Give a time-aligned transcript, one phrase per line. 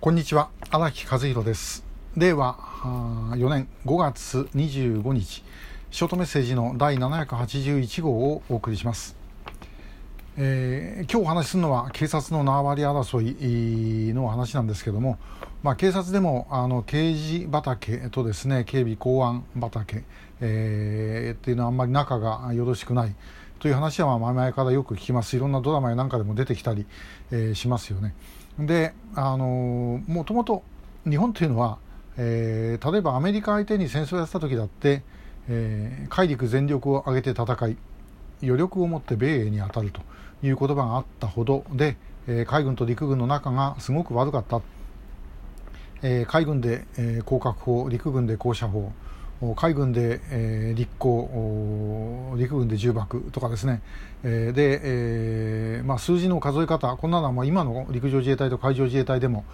[0.00, 0.48] こんにちは。
[0.70, 1.84] 荒木和弘です。
[2.16, 5.44] 令和4年5月25日
[5.90, 9.14] ショートメッセージの第781号をお送りします、
[10.38, 15.18] えー、今日お話しするのは警察の縄張り争いの話なんですけども、
[15.62, 20.04] まあ、警察でもあの刑事畑とですね警備公安畑、
[20.40, 23.14] えー、っていうのはあんまり仲がよろしくない
[23.58, 25.36] という話は前々からよく聞きます。
[25.36, 26.86] いろんなドラマやなんかでも出てきたり、
[27.30, 28.14] えー、しますよね。
[28.58, 30.62] であのもともと
[31.08, 31.78] 日本というのは、
[32.16, 35.02] えー、例えばアメリカ相手に戦争をやってた時だって、
[35.48, 37.76] えー、海陸全力を挙げて戦い
[38.42, 40.00] 余力を持って米英に当たると
[40.42, 44.60] いう言葉があったほどで、えー、海軍と陸軍の仲がすごく悪かった、
[46.02, 48.92] えー、海軍で、えー、降格法陸軍で降車法
[49.56, 53.80] 海軍で、えー、立候陸軍で重爆とかですね、
[54.22, 59.44] えー、で、えーまあ、数字の数え方こんなのはまあ今の陸上自衛隊と海上自衛隊でも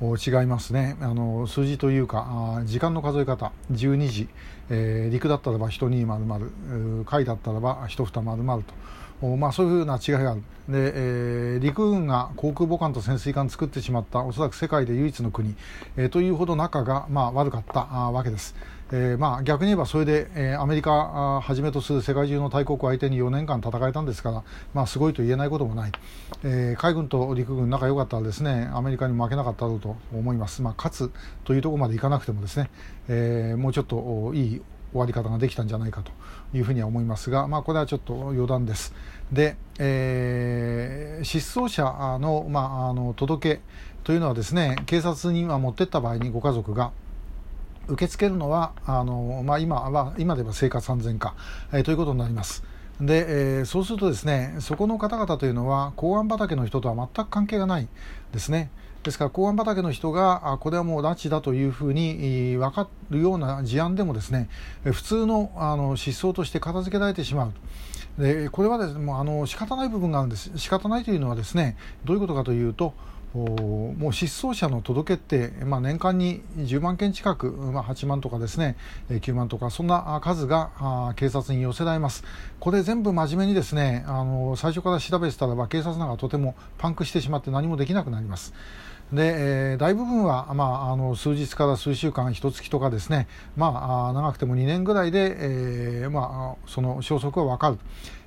[0.00, 4.28] 違いますねあの数字というか時間の数え方12時、
[4.68, 8.74] えー、陸だったらば1 2 0 0海だったらば1 2 0 0と。
[9.22, 10.42] まあ、そういうふうな違いがある。
[10.68, 15.54] で、えー、陸軍が航空母艦と潜水艦を作ってしまったおそらく世界で唯一の国、
[15.96, 18.54] えー、というほど仲が、まあ、悪かったわけです。
[18.92, 20.92] えーまあ、逆に言えばそれで、えー、アメリカ
[21.40, 24.44] はじめとする世界中の大国相手に4年間戦えたんですから、
[24.74, 25.92] まあ、すごいと言えないこともない、
[26.44, 32.70] えー、海軍と陸軍仲良かったらですねアメリカに負けなかったろうと思います、まあ、勝つというところまでいかなくてもですね、
[33.08, 36.12] えー、もうちょっといい終わり方ができたんじゃないかと
[36.56, 38.94] いうふうには思いますが、まあ、これはちょっと余談です。
[39.32, 41.84] で、えー、失踪者
[42.18, 43.60] の,、まあ、あの届け
[44.04, 46.92] というのはですね警察には持ってった場合にご家族が
[47.88, 51.34] 受け付けるのはあの、まあ、今は今では生活安全課、
[51.72, 52.64] えー、ということになります。
[53.00, 57.88] で、えー、そうするとですねそこの方々というのは公安畑の人とは全く関係がない
[58.32, 58.70] ですね。
[59.02, 64.48] ですから公安畑の人があこれはもう拉致だというふうに分かるような事案でもですね
[64.82, 67.52] 普通のあの失踪として片付けられてしま
[68.18, 72.94] うでこれはですねもうあの仕方ない部分があるんです仕方ないというのはですねどういうことかというと
[73.34, 78.76] もう失踪者の届けって、まあ、年間に10万件近く、まあ、8万とかですね
[79.10, 82.24] 9万とかそんな数が警察に寄せられます。
[82.60, 88.54] これ全部真面目にですねあの最初から調べてたらば警察なんかとてもパンクしてしまって何もできなくなります。
[89.12, 97.78] で、大部分は、まあ、あの数日から数週間、一月とかですね、まあ、長くても2年ぐらいで、えーまあ、その消息は分かる、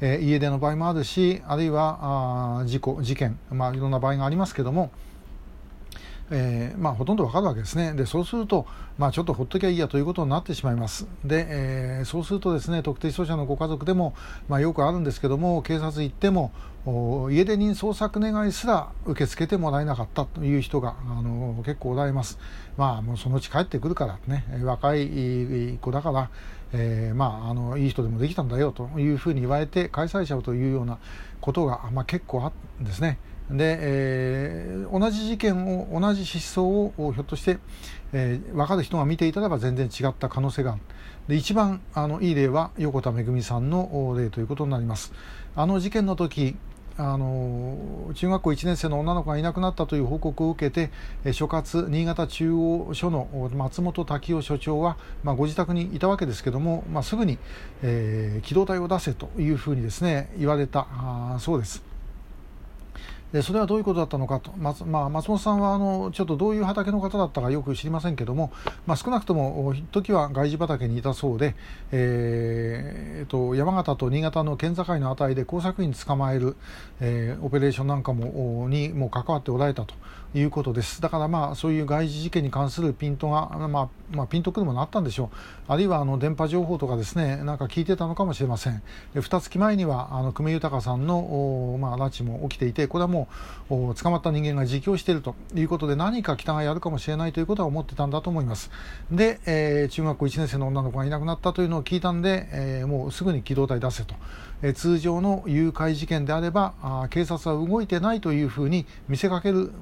[0.00, 4.90] えー、家出の場合もあるし、あるいはあ事故、事件、まあ、いろんな場合がありますけども、
[6.30, 7.92] えーまあ、ほとんどわかるわけですね。
[7.92, 8.66] でそうすると、
[8.98, 11.06] まあ、ちょっとほっときゃいいやということになってしまいます。
[11.24, 14.14] で、えー、そうするとですね特定失踪者のご家族でも、
[14.48, 16.52] まあ、よくあるんですけども警察行っても
[16.86, 22.38] 家出人捜索願いすら受け付けてもらえなかったという人があの結構おられます。
[22.76, 26.30] まあ、もうそのうち帰ってくるからね若い子だから、
[26.74, 30.98] えー、まあ、あのいい人でもできたんだよというふうに言われて開催者というような
[31.40, 33.18] ことが、まあ、結構あるんですね。
[33.50, 37.58] で、えー、同じ事件を同じ失踪をひょっとして、
[38.12, 40.82] えー、分かる人が見ていたらば全然違った可能性がある
[41.28, 45.12] で一番あのいい例は横田めぐみさんの例ということになります
[45.56, 46.56] あの事件の時
[46.96, 50.90] あの中学校1年生の女の子がいなくなったという報告を受け
[51.24, 57.38] て所轄新潟中央署の松本滝夫署長は、まあ、ご自宅にいたわけですけども、まあ、すぐに、
[57.82, 60.86] えー、機動隊を出せというふうにですね言われた
[61.40, 61.93] そうです。
[63.34, 68.52] でそれはどういうことだったのかと、松まあ、松本さんはあのちょっとどういう畑の方だったかよく知りませんけども、
[68.86, 71.56] まあ、少なくとも時は外事畑にいたそうで、
[71.90, 76.54] えー、と山形と新潟の県境の辺りで工作員捕まえる、
[77.00, 79.94] えー、オペレーションなんかもにも関わっておられたと。
[80.36, 81.00] いうことです。
[81.00, 85.36] だからまあそういう外事事件に関するピントが、まあまあ、ピントくるものあったんでしょう。
[85.68, 88.82] あるいはあの電波情報とかですねなんか聞いてたのかもしれません。
[89.14, 93.23] 二月前にはあの久米豊さんの、まあ、拉致も起きていてこれはもう
[93.68, 98.70] 捕まった人間が自供しているということで何か北がやるかもしれないということは思ってたんだと思います。
[99.10, 104.14] で、えー、中学校1年生の女の子がいなくなったというのを聞いたんで、えー、もうすぐに機動隊出せと、
[104.62, 109.72] えー、通常の誘拐事件であればあ警察は動いてないというふうに見せかける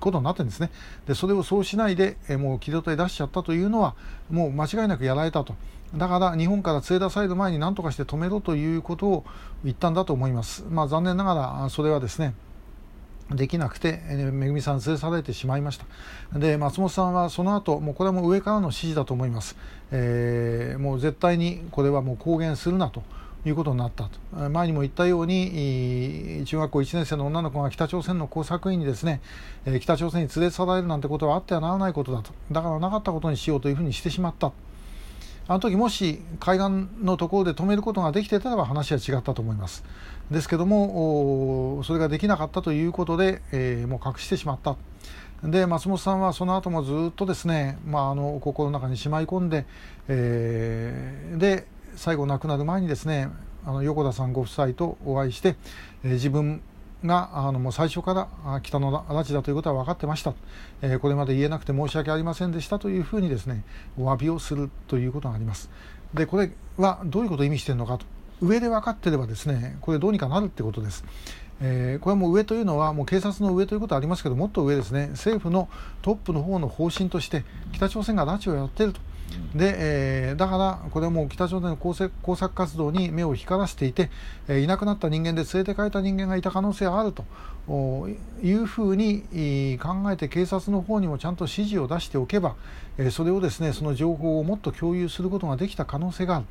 [0.00, 0.70] ことになってんですね。
[1.06, 3.94] でそれをそうしないで、え、もう機動隊出しちゃったというのは
[4.30, 5.54] もう間違いなくやられたと。
[5.94, 9.24] だから日本から連れ出される前に何とかして止めろということを
[9.62, 10.64] 言ったんだと思います。
[10.70, 12.34] まあ、残念ながらそれはですね
[13.34, 16.38] できなくてえ、めぐみさん連れ去られてしまいました。
[16.38, 19.56] で、松本さんはその後、もうこれも上からの指示だと思います。
[19.90, 23.02] えー、もう絶対にこれはもう公言するなと
[23.44, 29.20] いうことになったと前にも言ったように中学校1年生の女の子が北朝鮮の工作員にですね
[29.80, 34.52] 北朝鮮に連れ去られるなんてことはあってはならないことだとだからなかったことにしようというふうにしてしまった
[35.48, 39.84] あの時もし海岸のところで止めることができてたら話は違ったと思います。
[40.30, 44.76] ですけどもそれができなかったということで、えー、もう隠してしまった。
[45.42, 49.66] で松本さんはその後もずっとですね、まあ、あの心の中にしまい込んで、
[50.06, 51.66] えー、で
[51.96, 53.28] 最後亡くなる前にですね
[53.64, 55.56] あの横田さんご夫妻とお会いして、
[56.04, 56.62] えー、自分
[57.04, 60.34] があのもう最初から北の拉致だということは分かってました、
[60.82, 63.64] えー、これまで言えなくて申し訳ありませんでしたというふうにですね
[63.98, 65.70] お詫びをするということがあります。
[66.14, 68.06] でこれはどういうことを意味しているのかと。
[68.40, 71.04] 上で分かっていればですねこれどうにかなるってことです。
[71.60, 75.68] えー、これはもう上というのはもう警察の上ということはありますけどもっと上ですね政府の
[76.02, 79.00] トップの方の方針として北朝鮮が拉致をやっていると。
[79.54, 84.10] で、えー、だからこれも北朝鮮の工作工作活動に目を光らせていて、
[84.48, 87.24] えー、いなくなった人間で連れて帰った人間がいた可能性があると。
[88.42, 89.22] いうふうに
[89.80, 92.56] 考えて警察の方にもちゃんと指示を出しておけば、
[92.98, 96.46] えー、それをですねその情報をもっと共有することができた可能性がある。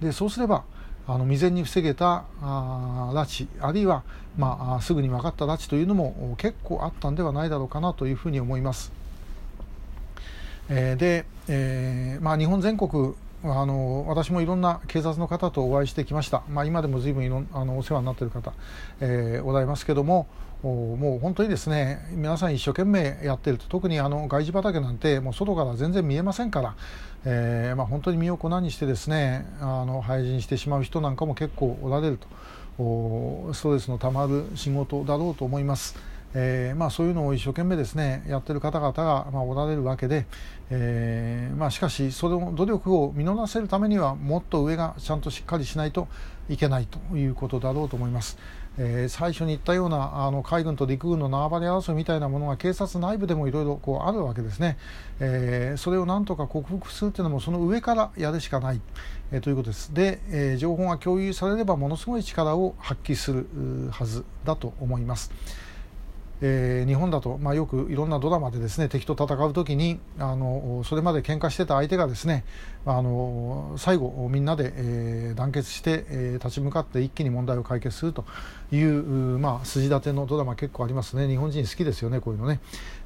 [0.00, 0.64] でそうすれば
[1.06, 4.02] あの未然に防げたあ拉致あるいは、
[4.38, 8.92] まあ、すぐに分かった拉致というのも結構あったんではないだろうかなというふうに思います。
[10.70, 18.52] えー、で、えーまあ、日本全国あの私もいろんな警察の方とお会いしてきました、まあ、今でも随分いろあのお世話になっている方、
[19.00, 20.28] えー、おられますけども
[20.62, 23.64] もう本当にですね皆さん一生懸命やってると。
[23.68, 26.74] 特にあの外事畑なんてもう外から全然見えませんから、
[27.24, 32.26] えーまあ、本当に身を粉にしてですねあの廃人してしまう人なんかも結構おられると。
[33.52, 35.96] ストレスのたまる仕事だろうと思います。
[36.34, 40.26] えーまあ、そういうのを一生懸命ですねやってる方々が、まあ、おられるわけで、
[40.70, 46.08] えーまあ、しかしその努力を実らせるためにはもっと上がちゃんとしっかりしないと
[46.48, 48.38] いけないということだろうと思います。
[48.78, 54.78] えー、最初に言ったようなあの海軍と陸軍の縄張り争いみたいなものが警察内部でもいろいろあるわけですね、
[55.18, 58.80] えー、それをなんとか克服するというのもその上からやるしかない、
[59.32, 63.46] えー、ということですで、えー、情報が共有されればものすごい力を発揮する
[63.90, 65.32] はずだと思います。
[66.42, 72.44] えー、日本だと、まあ、よくいろんなドラマでですね敵と戦う時にあのそれまで喧嘩してた相手がですね
[72.86, 78.24] あの最後みんなで、えー、団結して、えー、立ち向かって一気に問題を解決すると
[78.72, 79.02] いう、
[79.38, 81.28] まあ、筋立てのドラマ結構ありますね。
[81.28, 82.60] 日本人好きですよねこういうのね、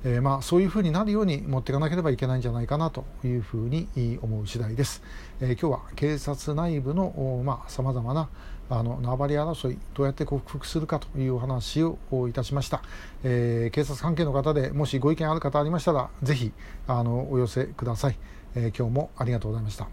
[0.05, 3.89] えーまあ、そういうふうになるように持っていかなければいけないんじゃないかなというふうに
[4.23, 5.03] 思う次第です、
[5.41, 8.29] えー、今日は警察内部のさまざ、まな
[8.71, 12.83] あの縄張り争いどうやって克服するかというお話をいたしました、
[13.23, 16.53] えー、警察関係の方でもしご意見ある方ありましたらぜひ
[16.87, 18.17] あのお寄せください、
[18.55, 19.89] えー、今日もありがとうございました。